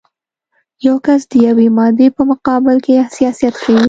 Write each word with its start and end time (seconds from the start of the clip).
یو 0.87 0.95
کس 1.05 1.21
د 1.31 1.33
یوې 1.47 1.67
مادې 1.77 2.07
په 2.17 2.21
مقابل 2.31 2.77
کې 2.85 2.93
حساسیت 3.05 3.55
ښیي. 3.61 3.77